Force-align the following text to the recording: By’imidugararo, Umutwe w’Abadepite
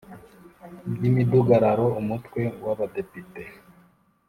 By’imidugararo, 0.95 1.85
Umutwe 1.99 2.41
w’Abadepite 2.63 3.43